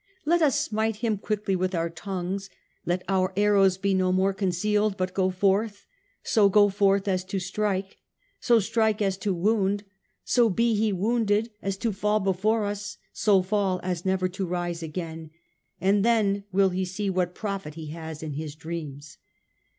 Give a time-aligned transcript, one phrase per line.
[0.25, 2.49] Let us smite him quickly with our tongues;
[2.87, 5.85] let our arrows be no more concealed, but go forth;
[6.23, 7.97] so go forth as to strike;
[8.39, 9.83] so strike as to wound;
[10.23, 14.81] so be he wounded as to fall before us, so fall as never to rise
[14.81, 15.29] again;
[15.79, 19.19] and then will he see what profit he has in his dreams.'